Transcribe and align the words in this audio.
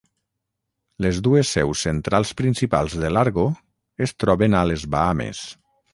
Les 1.05 1.17
dues 1.27 1.51
seus 1.57 1.83
centrals 1.87 2.33
principals 2.41 2.95
de 3.03 3.11
Largo 3.19 3.45
es 4.07 4.15
troben 4.25 4.57
a 4.63 4.67
les 4.71 4.87
Bahames. 4.97 5.45